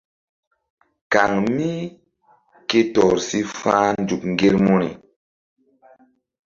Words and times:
Kaŋ 1.13 1.31
mí 1.55 1.69
ke 2.69 2.79
tɔr 2.93 3.15
si 3.27 3.39
fa̧h 3.59 3.85
nzuk 4.01 4.21
ŋgermuri. 4.33 4.91